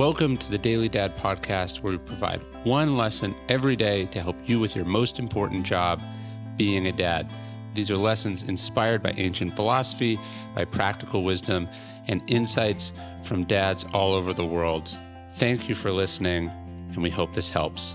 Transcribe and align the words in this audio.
Welcome 0.00 0.38
to 0.38 0.50
the 0.50 0.56
Daily 0.56 0.88
Dad 0.88 1.14
podcast, 1.18 1.82
where 1.82 1.92
we 1.92 1.98
provide 1.98 2.40
one 2.64 2.96
lesson 2.96 3.34
every 3.50 3.76
day 3.76 4.06
to 4.06 4.22
help 4.22 4.34
you 4.48 4.58
with 4.58 4.74
your 4.74 4.86
most 4.86 5.18
important 5.18 5.66
job, 5.66 6.00
being 6.56 6.86
a 6.86 6.92
dad. 6.92 7.30
These 7.74 7.90
are 7.90 7.98
lessons 7.98 8.42
inspired 8.42 9.02
by 9.02 9.10
ancient 9.18 9.54
philosophy, 9.54 10.18
by 10.54 10.64
practical 10.64 11.22
wisdom, 11.22 11.68
and 12.08 12.22
insights 12.28 12.94
from 13.24 13.44
dads 13.44 13.84
all 13.92 14.14
over 14.14 14.32
the 14.32 14.42
world. 14.42 14.88
Thank 15.34 15.68
you 15.68 15.74
for 15.74 15.92
listening, 15.92 16.48
and 16.48 17.02
we 17.02 17.10
hope 17.10 17.34
this 17.34 17.50
helps. 17.50 17.92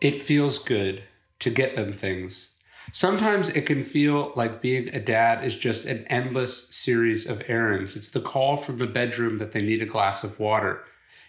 It 0.00 0.22
feels 0.22 0.60
good 0.60 1.02
to 1.40 1.50
get 1.50 1.74
them 1.74 1.92
things. 1.94 2.52
Sometimes 2.92 3.48
it 3.50 3.66
can 3.66 3.84
feel 3.84 4.32
like 4.34 4.62
being 4.62 4.88
a 4.88 5.00
dad 5.00 5.44
is 5.44 5.56
just 5.56 5.86
an 5.86 6.06
endless 6.08 6.68
series 6.74 7.28
of 7.28 7.42
errands. 7.46 7.96
It's 7.96 8.10
the 8.10 8.20
call 8.20 8.56
from 8.56 8.78
the 8.78 8.86
bedroom 8.86 9.38
that 9.38 9.52
they 9.52 9.62
need 9.62 9.82
a 9.82 9.86
glass 9.86 10.24
of 10.24 10.40
water. 10.40 10.84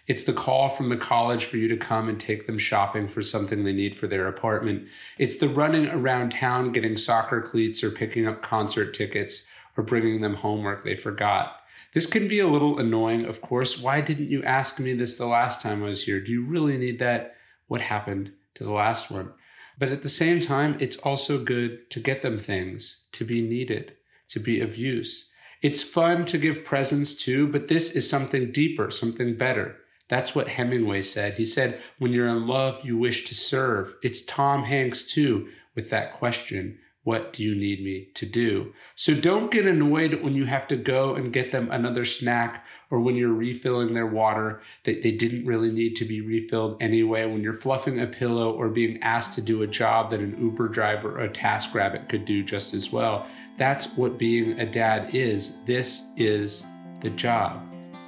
It's 0.06 0.24
the 0.24 0.32
call 0.32 0.70
from 0.70 0.88
the 0.88 0.96
college 0.96 1.44
for 1.44 1.56
you 1.56 1.68
to 1.68 1.76
come 1.76 2.08
and 2.08 2.18
take 2.18 2.46
them 2.46 2.58
shopping 2.58 3.08
for 3.08 3.22
something 3.22 3.62
they 3.62 3.72
need 3.72 3.96
for 3.96 4.06
their 4.06 4.26
apartment. 4.26 4.88
It's 5.18 5.36
the 5.36 5.48
running 5.48 5.86
around 5.86 6.32
town 6.32 6.72
getting 6.72 6.96
soccer 6.96 7.40
cleats 7.42 7.84
or 7.84 7.90
picking 7.90 8.26
up 8.26 8.42
concert 8.42 8.92
tickets 8.94 9.46
or 9.76 9.84
bringing 9.84 10.20
them 10.20 10.34
homework 10.34 10.84
they 10.84 10.96
forgot. 10.96 11.56
This 11.92 12.06
can 12.06 12.26
be 12.26 12.40
a 12.40 12.48
little 12.48 12.78
annoying, 12.78 13.26
of 13.26 13.40
course. 13.40 13.80
Why 13.80 14.00
didn't 14.00 14.30
you 14.30 14.42
ask 14.42 14.80
me 14.80 14.94
this 14.94 15.16
the 15.16 15.26
last 15.26 15.62
time 15.62 15.82
I 15.82 15.88
was 15.88 16.04
here? 16.04 16.20
Do 16.20 16.32
you 16.32 16.44
really 16.44 16.78
need 16.78 16.98
that? 17.00 17.36
What 17.68 17.80
happened 17.80 18.32
to 18.54 18.64
the 18.64 18.72
last 18.72 19.10
one? 19.10 19.32
But 19.80 19.88
at 19.88 20.02
the 20.02 20.10
same 20.10 20.44
time, 20.44 20.76
it's 20.78 20.98
also 20.98 21.42
good 21.42 21.90
to 21.90 22.00
get 22.00 22.22
them 22.22 22.38
things, 22.38 23.04
to 23.12 23.24
be 23.24 23.40
needed, 23.40 23.94
to 24.28 24.38
be 24.38 24.60
of 24.60 24.76
use. 24.76 25.32
It's 25.62 25.82
fun 25.82 26.26
to 26.26 26.38
give 26.38 26.66
presents 26.66 27.16
too, 27.16 27.48
but 27.48 27.68
this 27.68 27.96
is 27.96 28.08
something 28.08 28.52
deeper, 28.52 28.90
something 28.90 29.38
better. 29.38 29.76
That's 30.08 30.34
what 30.34 30.48
Hemingway 30.48 31.00
said. 31.00 31.34
He 31.34 31.46
said, 31.46 31.80
when 31.98 32.12
you're 32.12 32.28
in 32.28 32.46
love, 32.46 32.84
you 32.84 32.98
wish 32.98 33.24
to 33.28 33.34
serve. 33.34 33.94
It's 34.02 34.24
Tom 34.26 34.64
Hanks 34.64 35.10
too, 35.10 35.48
with 35.74 35.88
that 35.90 36.12
question 36.12 36.78
what 37.02 37.32
do 37.32 37.42
you 37.42 37.54
need 37.54 37.82
me 37.82 38.08
to 38.14 38.26
do? 38.26 38.72
So 38.94 39.14
don't 39.14 39.50
get 39.50 39.66
annoyed 39.66 40.22
when 40.22 40.34
you 40.34 40.44
have 40.44 40.68
to 40.68 40.76
go 40.76 41.14
and 41.14 41.32
get 41.32 41.50
them 41.50 41.70
another 41.70 42.04
snack 42.04 42.64
or 42.90 43.00
when 43.00 43.16
you're 43.16 43.32
refilling 43.32 43.94
their 43.94 44.06
water 44.06 44.60
that 44.84 45.02
they 45.02 45.12
didn't 45.12 45.46
really 45.46 45.70
need 45.70 45.96
to 45.96 46.04
be 46.04 46.20
refilled 46.20 46.76
anyway, 46.82 47.24
when 47.24 47.42
you're 47.42 47.54
fluffing 47.54 48.00
a 48.00 48.06
pillow 48.06 48.52
or 48.52 48.68
being 48.68 49.02
asked 49.02 49.34
to 49.34 49.40
do 49.40 49.62
a 49.62 49.66
job 49.66 50.10
that 50.10 50.20
an 50.20 50.36
Uber 50.40 50.68
driver 50.68 51.18
or 51.18 51.24
a 51.24 51.30
TaskRabbit 51.30 52.08
could 52.08 52.24
do 52.24 52.42
just 52.42 52.74
as 52.74 52.92
well. 52.92 53.26
That's 53.56 53.96
what 53.96 54.18
being 54.18 54.58
a 54.58 54.66
dad 54.66 55.14
is. 55.14 55.62
This 55.64 56.08
is 56.16 56.66
the 57.00 57.10
job. 57.10 57.62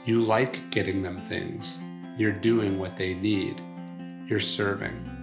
You 0.05 0.23
like 0.23 0.71
getting 0.71 1.03
them 1.03 1.23
things. 1.23 1.79
You're 2.19 2.33
doing 2.33 2.79
what 2.79 2.99
they 2.99 3.15
need. 3.15 3.61
You're 4.29 4.41
serving. 4.41 5.22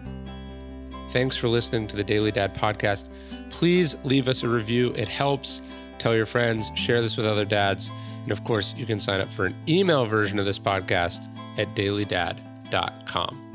Thanks 1.12 1.36
for 1.36 1.48
listening 1.48 1.88
to 1.88 1.96
the 1.96 2.04
Daily 2.04 2.32
Dad 2.32 2.54
podcast 2.54 3.10
please 3.50 3.96
leave 4.04 4.28
us 4.28 4.44
a 4.44 4.48
review. 4.48 4.94
It 4.96 5.08
helps. 5.08 5.62
Tell 5.98 6.16
your 6.16 6.26
friends, 6.26 6.72
share 6.76 7.02
this 7.02 7.18
with 7.18 7.26
other 7.26 7.46
dads. 7.46 7.90
And 8.24 8.32
of 8.32 8.44
course, 8.44 8.74
you 8.78 8.86
can 8.86 9.02
sign 9.02 9.20
up 9.20 9.32
for 9.34 9.46
an 9.46 9.56
email 9.68 10.06
version 10.06 10.40
of 10.40 10.46
this 10.46 10.60
podcast 10.60 11.28
at 11.58 11.76
dailydad.com. 11.76 13.49